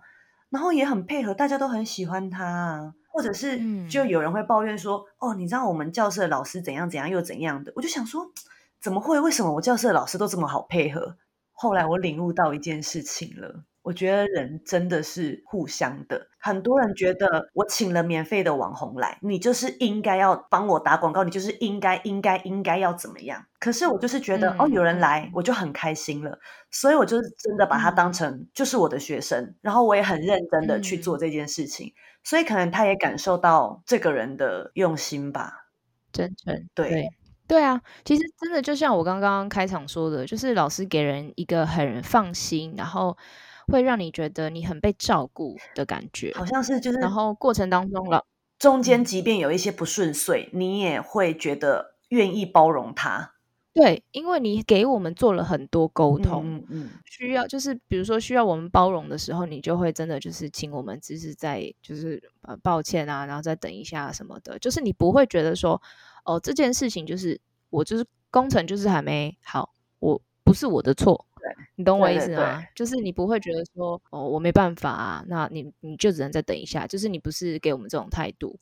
[0.50, 2.94] 然后也很配合，大家都很喜欢他啊。
[3.12, 8.32] 或者是嗯就有人会抱怨说，哦，你知道我们教室的老师怎样怎样又怎样的，我就想说，
[8.80, 9.20] 怎么会？
[9.20, 11.16] 为什么我教室的老师都这么好配合？
[11.52, 13.64] 后来我领悟到一件事情了。
[13.82, 16.28] 我觉得人真的是互相的。
[16.38, 23.44] 很多人觉得我请了免费的网红来，你就是应该要帮我打广告，你就是应该应该应该要怎么样？
[23.58, 26.38] 可是我就是觉得，嗯哦，有人来我就很开心了，
[26.70, 31.92] 所以我就是真的把他当成就是我的学生，然后我也很认真的去做这件事情，
[32.24, 35.68] 所以可能他也感受到这个人的用心吧。
[36.12, 37.08] 真诚，对对
[37.48, 43.16] 对啊，其实真的就像我刚刚开场说的，就是老师给人一个很放心，然后
[43.66, 48.24] 会让你觉得你很被照顾的感觉，好像是就是，然后过程当中了
[48.58, 53.31] 中间即便有一些不顺遂，你也会觉得愿意包容他。
[53.74, 56.90] 对，因为你给我们做了很多沟通，嗯嗯。
[57.04, 65.80] 需要就是比如说需要我们包容的时候，你就会真的就是请我们只是在就是呃抱歉啊，然后再等一下什么的，就是你不会觉得说
[66.24, 71.31] 哦这件事情就是我就是工程就是还没好，我不是我的错，对
[71.76, 72.62] 你懂我意思吗？
[72.74, 78.58] 就是你不会觉得说哦我没办法啊，那你你就只能再等一下，就是你不是给我们这种态度，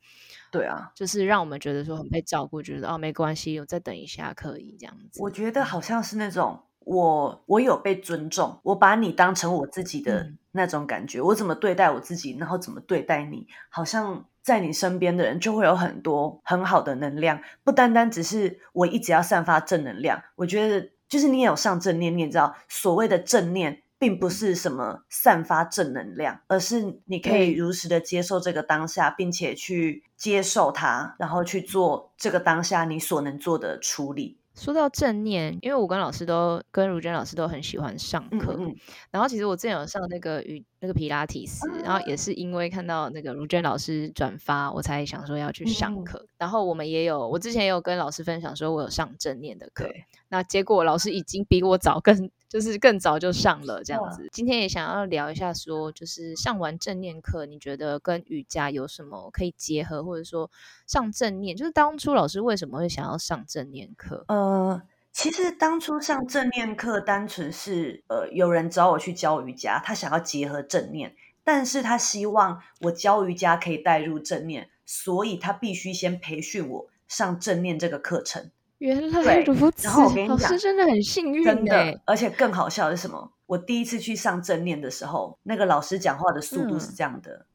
[0.50, 5.20] 对啊，就是让我们觉得说很被照顾，觉得哦没关系，我再等一下可以这样子。
[5.22, 11.20] 我觉得好像是那种我我有被尊重，我把你当成我自己的嗯那种感觉。
[11.20, 20.22] 我怎么对待我自己，然后怎么对待你，好像在你身边的人就会有很多很好的能量，不单单只是我一直要散发正能量。
[20.36, 23.82] 我觉得就是你也有上正念，你也知道所谓的正念。
[24.00, 34.39] 并不是什么散发正能量，而是你可以如实的接受这个当下，并且去接受它，然后去做这个当下你所能做的处理。
[34.60, 38.66] 说到正念，因为我跟老师都跟如娟老师都很喜欢上课，嗯。
[38.66, 38.76] 嗯，
[39.10, 45.68] 然后其实我之前有上那个语那个皮拉提斯，然后也是因为看到那个如娟老师转发，我才想说要去嗯。
[45.68, 46.26] 上课。
[46.36, 49.88] 然后我们也有，我之前也有跟老师分享说我有上正念的课，
[50.28, 54.28] 那结果老师已经比我早更就是更早就上了这样子。
[54.32, 60.50] 今天也想要聊一下说，就是上完正念课，你觉得跟瑜伽有什么可以结合，或者说
[60.84, 64.24] 上正念，就是当初老师为什么会想要上正念课？
[64.26, 64.82] 呃，
[65.12, 78.50] 其实当初上正念课，单纯是呃有人找我去教瑜伽，他想要结合正念，但是他希望我教瑜伽可以带入正念，所以他必须先培训我上正念这个课程。
[78.80, 83.32] 原来如此，然后我跟你老讲师真的很幸运真哎、的，而且更好笑的是什么？
[83.46, 87.46] 我第一次去上正念的时候，那个老师讲话的速度是嗯这样的：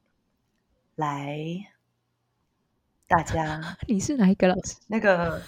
[0.96, 1.38] 来，
[3.08, 4.76] 大家 你是哪一个老师？
[4.88, 5.42] 那个，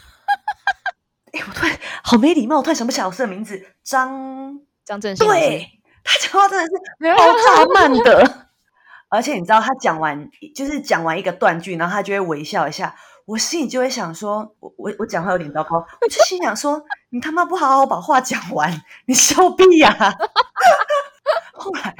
[1.31, 4.59] 哎，我突然好没礼貌，我突然想不起来老师的名字，张。
[4.83, 5.27] 张正兴。
[5.27, 5.69] 对
[6.01, 6.71] 他讲话真的是
[7.13, 8.47] 爆炸慢的，
[9.09, 12.95] 而且你知道他讲完就是讲完一个断句，然后他就会微笑一下，
[13.27, 19.93] 我心里就会想说，我我我讲话有点糟糕，我就心想说，你他妈不好好把话讲完，你笑屁呀！
[21.51, 21.95] 后来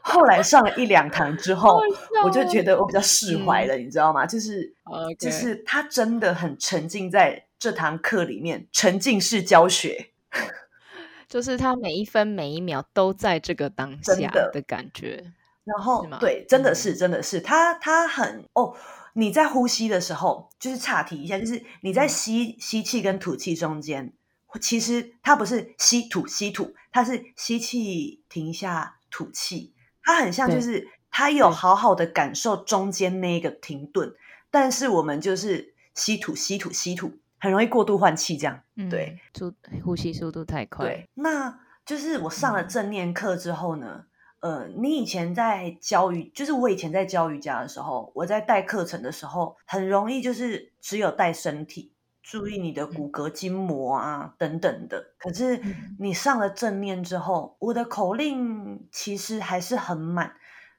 [0.00, 1.82] 后来上了一两堂之后，
[2.24, 4.24] 我就觉得我比较释怀了，你知道吗？
[4.24, 4.72] 就是
[5.18, 10.10] 就是他真的很沉浸在这堂课里面，沉浸式教学。
[11.28, 14.14] 就是他每一分每一秒都在这个当下
[14.52, 15.32] 的感觉，
[15.64, 18.74] 然后对，真的是真的是他他很哦，
[19.14, 24.12] 你在呼吸的时候，就是岔题一下，就是你在吸吸气跟吐气中间，
[24.60, 34.14] 其实它不是吸吐吸吐，它是吸气停一下吐气，它很像就是它有好好的感受中间那个停顿，
[34.50, 37.18] 但是我们就是吸吐吸吐吸吐。
[37.42, 39.50] 很容易过度换气，这样对，速
[39.82, 40.84] 呼吸速度太快。
[40.84, 44.04] 对，那就是我上了正念课之后呢，
[44.40, 55.12] 呃，你以前在教瑜，就是我以前在教瑜伽的时候，我在带课程的时候，很容易就是只有带身体，注意你的骨骼筋膜啊等等的。
[55.18, 55.60] 可是
[55.98, 60.32] 你上了正念之后，我的口令其实还是很满，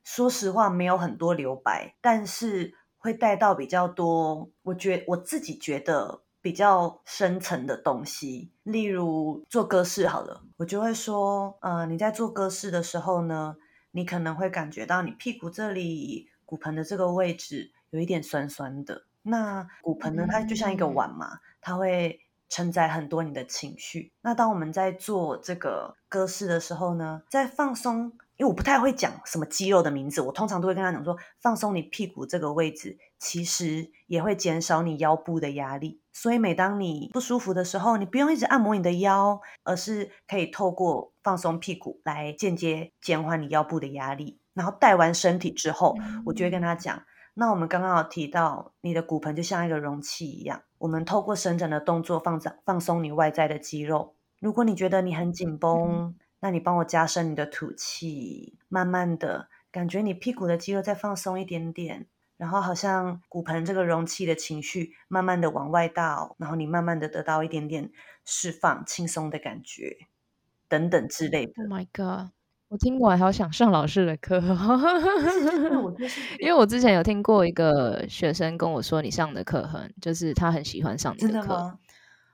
[0.04, 4.50] 说实话没有很多留白，但是会带到比较多。
[4.64, 6.24] 我觉我自己觉得。
[6.42, 13.56] 比较深层的东西，例如做歌式好了，我就会说，呃，你在做歌式的时候呢，
[13.92, 19.04] 你可能会感觉到你屁股这里骨盆的这个位置有一点酸酸的。
[19.22, 24.12] 那骨盆呢，它就像一个碗嘛，它会承载很多你的情绪。
[24.22, 28.14] 那当我们在做这个歌式的时候呢，在放松。
[28.38, 36.01] 因为我不太会讲什么肌肉的名字，我通常都会跟他讲说，放松你屁股这个位置，其实也会减少你腰部的压力。
[36.14, 44.40] 所以每当你不舒服的时候，你不用一直按摩你的腰，而是可以透过放松屁股来间接减缓你腰部的压力。
[44.54, 45.96] 然后带完身体之后，
[46.26, 47.02] 我就会跟他讲，
[47.36, 54.16] 那我们刚刚有提到，你的骨盆就像一个容器一样，我们透过伸展的动作放放放松你外在的肌肉。
[54.42, 62.08] 如果你觉得你很紧绷，那你帮我加深你的吐气，慢慢的感觉你屁股的肌肉再放松一点点，
[62.42, 67.92] 然后好像骨盆这个容器的情绪慢慢的往外倒，然后你慢慢的得到一点点
[68.26, 69.96] 释放、轻松的感觉，
[70.68, 71.54] 等等之类的。
[71.62, 72.32] Oh my god！
[72.70, 74.42] 我听过，好想上老师的课。
[76.40, 81.78] 因为我之前有听过一个学生跟我说，你上的课很，就是他很喜欢上你的课。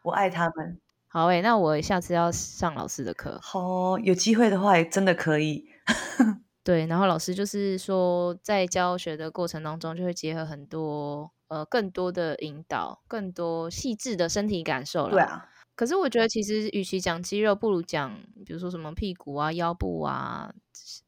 [0.03, 0.79] 我爱他们。
[1.09, 3.37] 好诶，那我下次要上老师的课。
[3.41, 5.65] 好，有机会的话，真的可以。
[6.67, 15.11] 对，然后老师就是说，在教学的过程当中，就会结合很多呃更多的引导，更多细致的身体感受了。
[15.11, 15.45] 对啊。
[15.75, 20.51] 可是我觉得，其实与其讲肌肉，不如讲，比如说什么屁股啊、腰部啊、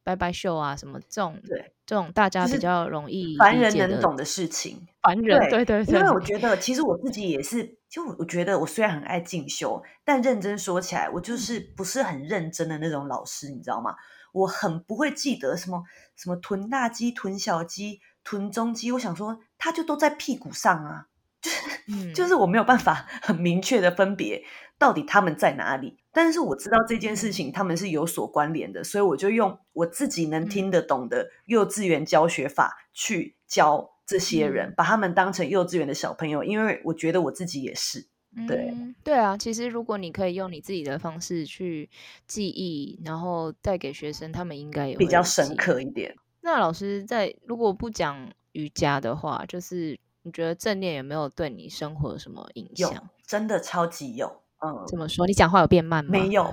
[0.01, 4.87] 拜拜袖啊什么这种，对，这种大家比较容易凡人能懂的事情。
[5.01, 5.99] 凡人，对对对。
[5.99, 13.93] 因为我觉得，其实我自己也是，就我觉得，我虽然很爱进修，但认真说起来，我就是不是很认真的那种老师，你知道吗？
[14.31, 15.83] 我很不会记得什么
[16.15, 21.07] 什么臀大肌、臀小肌、臀中肌，我想说，它就都在屁股上啊。
[21.41, 24.43] 就是，就是我没有办法很明确的分别
[24.77, 38.08] 到底他们在哪里，但是我知道这件事情他们是有所关联的，所以我就用我自己能听得懂的幼稚园教学法去教这些人，把他们当成幼稚园的小朋友，因为我觉得我自己也是。
[38.47, 41.89] 对，对啊，其实如果你可以用你自己的方式去
[42.27, 46.15] 记忆，然后带给学生，他们应该有比较深刻一点。
[46.41, 49.99] 那老师在如果不讲瑜伽的话，就是。
[50.23, 53.09] 你觉得正念有没有对你生活有什么影响？
[53.25, 54.41] 真的超级有。
[54.59, 55.25] 嗯，怎么说？
[55.25, 56.11] 你讲话有变慢吗？
[56.11, 56.43] 没有，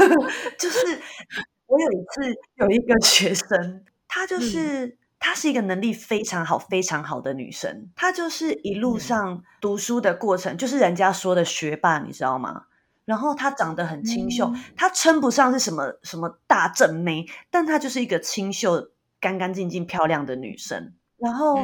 [0.56, 0.78] 就是
[1.66, 7.90] 我有一次有一个学生，他就是她是一个能力非常好、非常好的女生。
[7.96, 12.64] 她就是一路上读书的过程，就是人家说的学霸，你知道吗？
[13.04, 18.88] 然后她长得很清秀，她称不上是什么什么大正妹，但她就是一个清秀、
[19.20, 20.92] 干干净净、漂亮的女生。
[21.18, 21.60] 然后。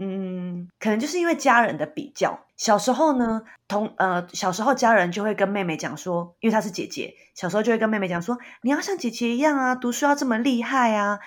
[0.00, 2.38] 嗯，可能就是因为家人的比较。
[2.56, 11.18] 小时候呢，同呃，小时候家人就会跟妹妹讲说，因为她是姐姐，小时候就会跟妹妹讲说，你要像姐姐一样啊，读书要这么厉害啊，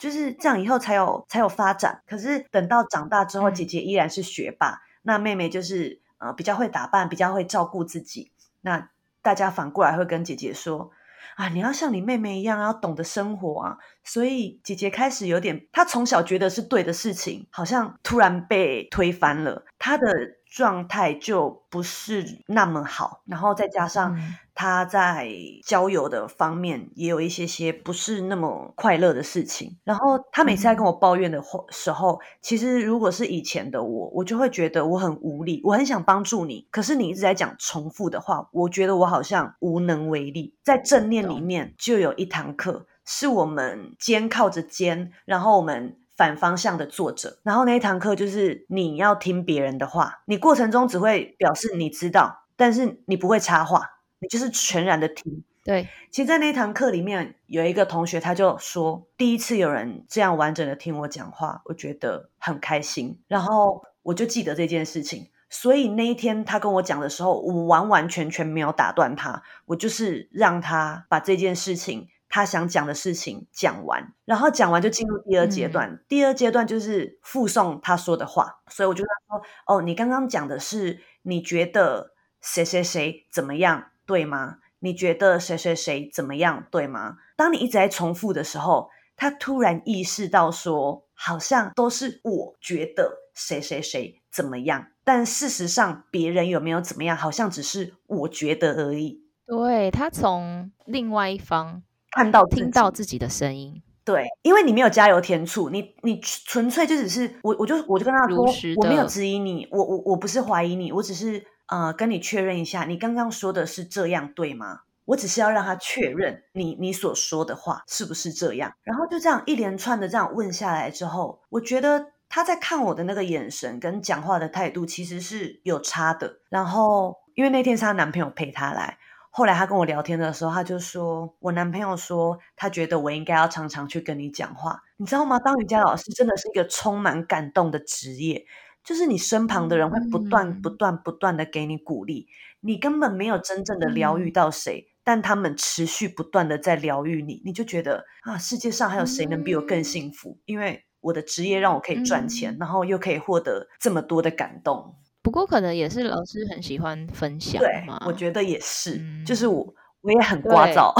[0.00, 2.02] 就是这样以后才有才有发展。
[2.08, 8.32] 可是等到长大之后，姐姐依然是学霸，那妹妹就是呃比较会打扮，比较会照顾自己。
[8.62, 8.90] 那
[9.22, 10.90] 大家反过来会跟姐姐说。
[11.36, 13.78] 啊，你要像你妹妹一样，要懂得生活啊！
[14.04, 19.64] 所以姐姐开始有点，她从小觉得是对的事情，好像突然被推翻了。
[19.78, 20.06] 她的
[20.50, 24.18] 状态就不是那么好，然后再加上
[24.52, 25.30] 他在
[25.64, 29.78] 交友的方面也有一些些不是那么快乐的事情。
[29.84, 31.40] 然后他每次在跟我抱怨的
[31.70, 40.56] 时候，其实如果是以前的我，我就会觉得我很无力，我很想帮助你，可是你一直在讲重复的话，我觉得我好像无能为力。
[40.64, 45.96] 在正念里面就有一堂课，是我们肩靠着肩，然后我们。
[46.20, 55.42] 反方向的作者，然后那一堂课就是你要听别人的话，你过程中只会表示你知道，但是你不会插话，你就是全然的听。
[55.64, 63.18] 对，其实，在那堂课里面，有一个同学他就说，第一次有人这样完整的听我讲话，我觉得很开心。
[63.26, 72.08] 然后我就记得这件事情，所以那一天他跟我讲的时候，我完完全全没有打断他，我就是让他把这件事情。
[72.30, 76.00] 他想讲的事情讲完，然后讲完就进入第二阶段。
[76.08, 84.58] 第二阶段就是附送他说的话，所以我就跟他说：“哦，你刚刚讲的是你觉得谁谁谁怎么样，对吗？
[84.78, 99.24] 你觉得谁谁谁怎么样，对吗？”当你一直在重复的时候，他突然意识到说，好像都是我觉得谁谁谁怎么样，但事实上别人有没有怎么样，好像只是我觉得而已。
[99.46, 101.82] 对他从另外一方。
[102.10, 108.44] 看到、听到自己的声音，对，因为你没有加油添醋，你你纯粹就只是我，我就我就跟他说，
[108.76, 114.80] 我没有质疑你，我我我不是怀疑你，我只是呃跟你确认一下，你刚刚说的是这样对吗？
[115.06, 128.98] 我只是要让他确认你你所说的话是不是这样，然后就这样一连串的这样问下来之后，我觉得他在看我的那个眼神跟讲话的态度其实是有差的，然后因为那天是她男朋友陪她来。
[129.32, 135.38] 后来他跟我聊天的时候，他就说：“我男朋友说，他觉得我应该要常常去跟你讲话，你知道吗？
[135.38, 138.44] 当瑜伽老师真的是一个充满感动的职业，
[138.82, 142.26] 就是你身旁的人会不断、不断、不断的给你鼓励，
[142.60, 150.38] 你根本没有真正的疗愈到谁，但他们持续不断的在疗愈你，你就觉得啊，世界上还有谁能比我更幸福？
[150.44, 159.66] 因为我的职业让我可以赚钱，然后又可以获得这么多的感动。”不过可能也是老师很喜欢分享嘛，我觉得也是，就是我
[160.02, 160.92] 我也很聒噪，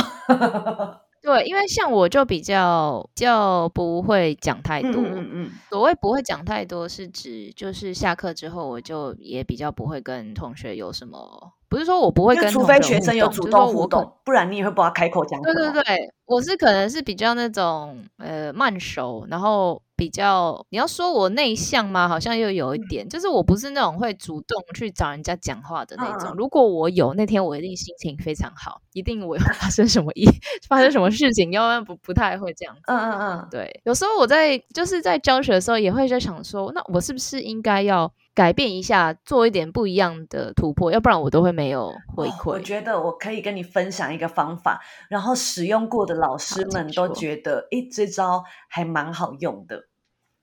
[1.22, 11.52] 对，因为像我就比较较不会讲太多，嗯嗯，所谓不会讲太多是指就是下课之后我就也比较不会跟同学有什么。
[11.68, 15.40] 不是说我不会跟，除非学生有主动互动，不然你也会不知道开口讲。
[15.40, 22.08] 对对对，我是可能是比较那种呃慢熟，然后比较你要说我内向吗？
[22.08, 26.32] 好像又有一点，就是我不是那种会主动去找人家讲话的那种。
[26.38, 30.26] 如果我有那天，我一定心情非常好，一定我要发生什么意
[30.66, 32.74] 发生什么事情，要不然不不太会这样。
[32.86, 33.82] 嗯嗯嗯，对。
[33.84, 38.10] 有时候我在就是在教学的时候，也会在想说，那我是不是应该要。
[38.32, 42.50] 改变一下，做一点不一样的突破，要不然我都会没有回馈。
[42.52, 44.80] 我觉得我可以跟你分享一个方法，
[45.10, 49.82] 然后使用过的老师们都觉得，哎，这招还蛮好用的。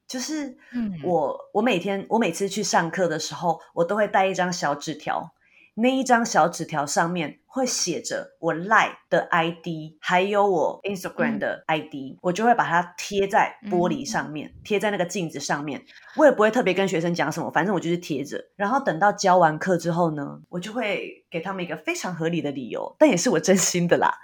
[0.08, 0.58] 就是，
[1.03, 5.34] 我我每天我每次去上课的时候，我都会带一张小纸条。
[5.80, 15.86] 那一张小纸条上面会写着我 Line 的 ID，还有我 Instagram 的 ID，我就会把它贴在玻璃上面，贴在那个镜子上面。
[16.16, 18.43] 我也不会特别跟学生讲什么，反正我就是贴着。
[18.55, 24.18] 然后等到教完课之后呢，我就会给他们一个非常合理的理由，但也是我真心的啦。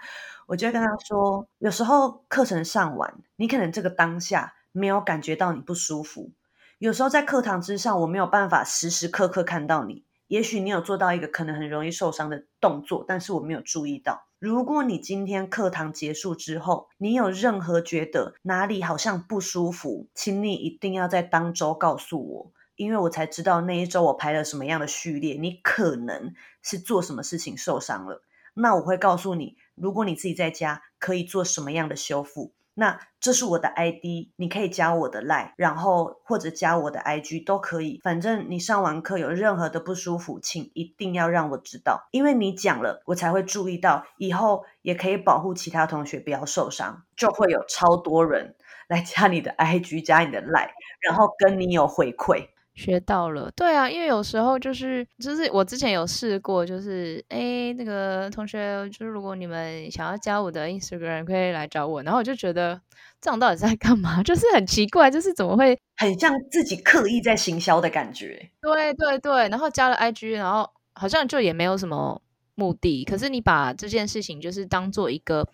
[0.48, 6.34] 我就会跟他说，有时候课程上完，你可能这个当下没有感觉到你不舒服；
[6.80, 10.04] 有时候在课堂之上，我没有办法时时刻刻看到你。
[10.28, 14.28] 也许你有做到一个可能很容易受伤的动作，但是我没有注意到。
[14.40, 28.24] 如果你今天课堂结束之后，你有任何觉得哪里好像不舒服，请你一定要在当周告诉我，因为我才知道那一周我排了什么样的序列，你可能是做什么事情受伤了。
[28.56, 32.54] 那我会告诉你，如果你自己在家可以做什么样的修复。
[32.76, 38.00] 那这是我的 ID，你可以加我的 Line，然后或者加我的 IG 都可以。
[38.04, 47.04] 反正你上完课有任何的不舒服，请一定要让我知道，因为你讲了，我才会注意到，以后也可以保护其他同学不要受伤。
[47.16, 48.56] 就会有超多人
[48.88, 52.48] 来加你的 IG，加你的 Line，然后跟你有回馈。
[52.76, 62.02] 学到了，对啊，因为有时候就是就是我之前有试过，就是哎，那个同学，就是如果你们想要加我的 Instagram，可以来找我。
[62.02, 62.82] 然后我就觉得
[63.22, 64.22] 这样到底在干嘛？
[64.26, 68.50] 就是很奇怪，就是怎么会很像自己刻意在行销的感觉？
[68.60, 72.20] 对对对，然后加了 IG，然后好像就也没有什么
[72.56, 75.48] 目的，可是你把这件事情就是当做一个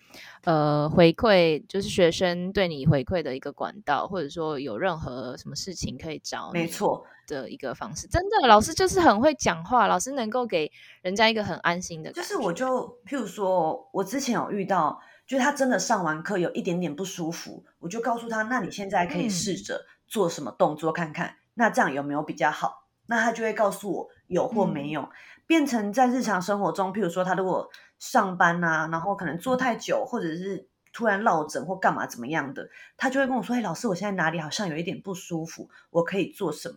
[0.44, 8.06] 呃回馈，就是学生对你回馈的一个管道，或者说有任何什么事情可以找没错的一个方式。
[8.06, 10.70] 真的，老师就是很会讲话，老师能够给
[11.00, 12.12] 人家一个很安心的。
[12.12, 22.88] 就是我就譬如说，我之前有遇到，就是他真的上完课有一点点不舒服，我就告诉他，那你现在可以试着做什么动作看看，那这样有没有比较好？
[23.06, 25.08] 那他就会告诉我有或没有。
[25.50, 36.76] 变成在日常生活中，譬如说他如果上班啊，然后可能坐太久，或者是突然落枕或干嘛怎么样的，他就会跟我说：“哎，老师，我现在哪里好像有一点不舒服，我可以做什么？”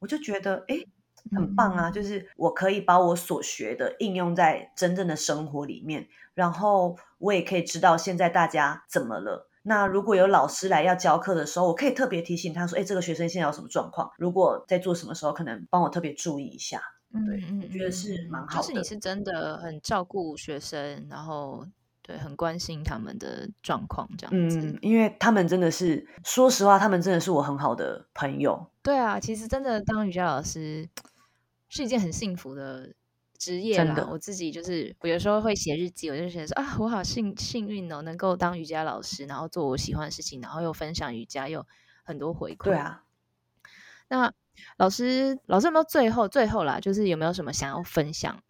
[0.00, 0.76] 我就觉得哎，
[1.34, 1.90] 很棒啊！
[1.90, 9.48] 就是我可以把我所学的应用在真正的生活里面，然后我也可以知道现在大家怎么了。
[9.62, 14.10] 那如果有老师来要教课的时候，我可以特别提醒他说：“哎，这个学生现在有什么状况？
[14.18, 16.82] 如果在做什么时候，可能帮我特别注意一下。”
[17.12, 18.68] 对，我觉得是蛮好的。
[18.68, 21.66] 就是你是真的很照顾学生，然后
[22.02, 24.60] 对，很关心他们的状况这样子。
[24.60, 28.70] 嗯，因为他们真的是，说实话，他们真的是我很好的朋友。
[28.80, 30.88] 对啊，其实真的当瑜伽老师
[31.68, 32.94] 是一件很幸福的
[33.36, 34.08] 职业啦。
[34.08, 41.66] 我自己就是，我有时候会写日记，我就觉得说啊，我好幸幸运哦，能够当瑜伽老师，然后做我喜欢的事情，然后又分享瑜伽，又
[42.04, 42.66] 很多回馈。
[42.66, 43.02] 对啊，
[44.06, 44.32] 那。
[44.76, 46.80] 老师，老师有没有最后最后啦？
[46.80, 48.42] 就是有没有什么想要分享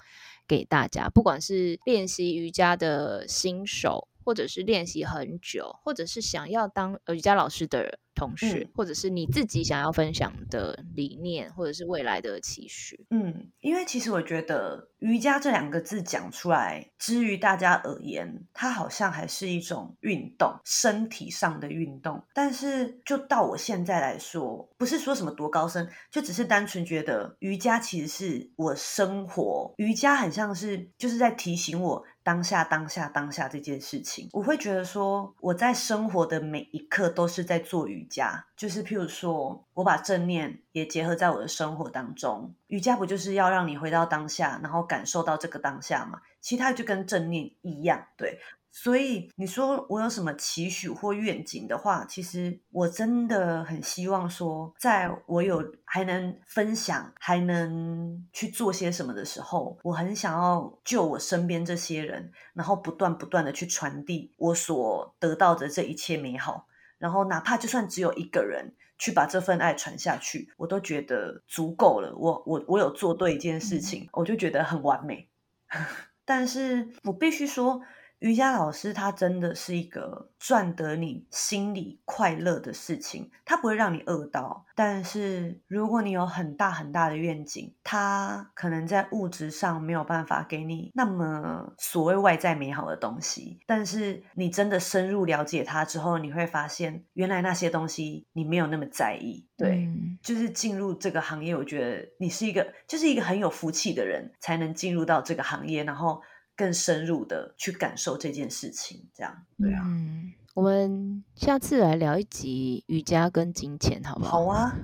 [0.47, 1.09] 给大家？
[1.11, 13.05] 不管是练习瑜伽的新手，或者是练习很久，或者是想要当瑜伽老师的同学，或者是你自己想要分享的理念，或者是未来的期许。
[13.11, 14.87] 嗯，因为其实我觉得。
[15.01, 22.23] 瑜伽这两个字讲出来，之于大家而言，它好像还是一种运动，身体上的运动。
[22.35, 29.73] 但是，就到我现在来说，不是说什么多高深，就只是单纯觉得瑜伽其实是我生活。
[29.79, 34.29] 瑜伽很像是就是在提醒我当下、当下、当下这件事情。
[34.33, 38.47] 我会觉得说，我在生活的每一刻都是在做瑜伽。
[38.57, 42.55] 就是譬如说，我把正念也结合在我的生活当中。
[42.69, 46.21] 瑜伽不就是要让你回到当下，然后感受到这个当下吗？
[46.41, 48.39] 其他就跟正念一样，对。
[48.73, 66.69] 所以你说我有什么期许或愿景的话，其实我真的很希望说，在我有还能分享、还能去做些什么的时候，我很想要救我身边这些人，然后不断不断的去传递我所得到的这一切美好。
[66.97, 72.15] 然后哪怕就算只有一个人去把这份爱传下去，我都觉得足够了。
[72.17, 75.29] 我我我有做对一件事情，我就觉得很完美。
[76.25, 77.83] 但是我必须说。
[78.21, 84.65] 瑜伽老师他真的是一个赚得你心里快乐的事情，他不会让你饿到。
[84.75, 93.59] 但是如果你有很大很大的愿景，他可能在物质上没有办法给你那么所谓外在美好的东西。
[93.67, 99.47] 但是你真的深入了解他之后，你会发现原来那些东西你没有那么在意。
[99.57, 99.89] 对，
[100.23, 106.21] 就是进入这个行业，我觉得你是一个就是一个很有福气的人，才能进入到这个行业，然后。
[106.61, 109.81] 更深入的去感受这件事情，这样对啊。
[109.87, 114.31] 嗯，我们下次来聊一集瑜伽跟金钱，好不好？
[114.33, 114.77] 好啊。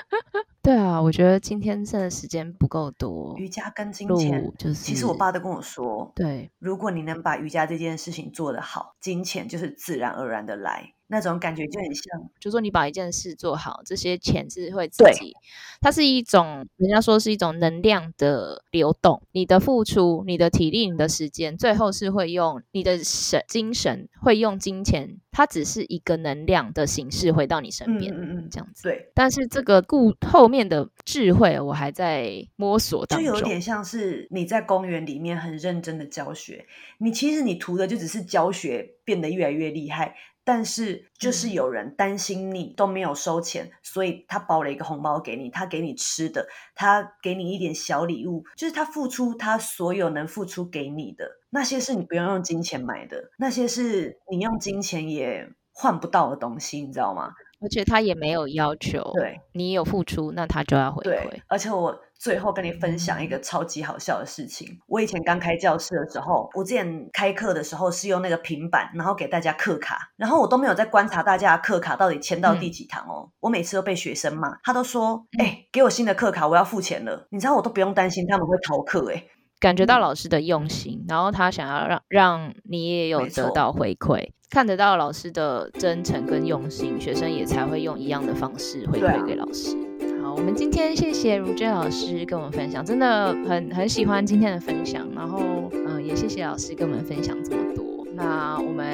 [0.60, 3.34] 对啊，我觉得今天剩的时间不够多。
[3.38, 10.92] 瑜伽跟金钱，就是其实我爸都跟我说，对，如果你能把瑜伽这件事情做得好，金钱就是自然而然的来。
[11.06, 15.34] 那种感觉就很像，就说你把一件事做好，这些钱是会自己。
[15.80, 19.22] 它是一种，人家说是一种能量的流动。
[19.32, 25.20] 你的付出、你的体力、你的时间，最后是会用你的神精神，会用金钱。
[25.30, 28.84] 它只是一个能量的形式回到你身边，嗯嗯，这样子。
[28.84, 29.10] 对。
[29.14, 33.28] 但是这个故后面的智慧，我还在摸索当中。
[33.28, 36.64] 就有点像是你在公园里面很认真的教学，
[36.98, 40.14] 你其实你图的就只是教学变得越来越厉害。
[40.44, 57.32] 但是就是有人担心你都没有收钱，所以他包了一个红包给你，他给你吃的，他给你一点小礼物，就是他付出他所有能付出给你的那些是你不用用金钱买的，那些是你用金钱也换不到的东西，你知道吗？
[57.60, 61.40] 而且他也没有要求，对你有付出，那他就要回馈。
[61.48, 61.98] 而且我。
[62.24, 64.80] 最后跟你分享一个超级好笑的事情。
[64.86, 73.28] 我以前刚开教室的时候，我之前开课的时候是用那个平板，然后给大家课卡，然后我都没有在观察大家的课卡到底签到第几堂哦。
[73.40, 79.22] 我每次都被学生骂，他都说：“哎，给我新的课卡，我要付钱了。”你知道我都不用担心他们会逃课哎，
[79.64, 89.74] 感觉到老师的用心，然后他想要让让你也有得到回馈，看得到老师的真诚跟用心，学生也才会用一样的方式回馈给老师。
[90.22, 95.08] 好好，我们今天谢谢如娟老师跟我们分享，真的很很喜欢今天的分享。
[95.14, 95.40] 然后，
[95.72, 98.06] 嗯，也谢谢老师跟我们分享这么多。
[98.12, 98.86] 那我们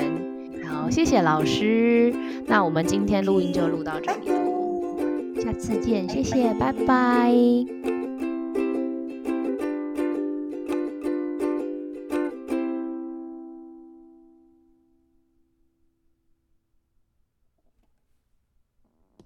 [0.69, 2.15] 好，谢谢老师。
[2.47, 8.00] 那我们今天录音就录到这里了，下次见，谢谢，拜拜。